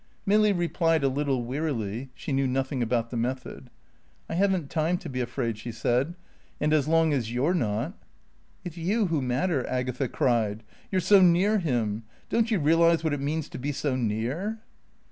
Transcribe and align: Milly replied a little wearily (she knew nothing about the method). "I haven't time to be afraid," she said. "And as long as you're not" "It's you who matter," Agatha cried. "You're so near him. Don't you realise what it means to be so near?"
Milly 0.25 0.51
replied 0.51 1.03
a 1.03 1.07
little 1.09 1.43
wearily 1.45 2.09
(she 2.15 2.33
knew 2.33 2.47
nothing 2.47 2.81
about 2.81 3.11
the 3.11 3.17
method). 3.17 3.69
"I 4.27 4.33
haven't 4.33 4.71
time 4.71 4.97
to 4.97 5.09
be 5.09 5.21
afraid," 5.21 5.59
she 5.59 5.71
said. 5.71 6.15
"And 6.59 6.73
as 6.73 6.87
long 6.87 7.13
as 7.13 7.31
you're 7.31 7.53
not" 7.53 7.93
"It's 8.65 8.77
you 8.77 9.05
who 9.05 9.21
matter," 9.21 9.63
Agatha 9.69 10.07
cried. 10.07 10.63
"You're 10.91 11.01
so 11.01 11.21
near 11.21 11.59
him. 11.59 12.01
Don't 12.29 12.49
you 12.49 12.57
realise 12.57 13.03
what 13.03 13.13
it 13.13 13.21
means 13.21 13.47
to 13.49 13.59
be 13.59 13.71
so 13.71 13.95
near?" 13.95 14.57